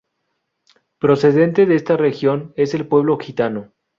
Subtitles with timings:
[0.97, 3.71] Procedente de esta región es el pueblo gitano.